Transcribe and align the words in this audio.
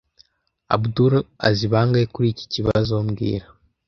Abdul 0.75 1.13
azi 1.47 1.65
bangahe 1.73 2.05
kuri 2.13 2.27
iki 2.33 2.45
kibazo 2.53 2.93
mbwira 3.07 3.47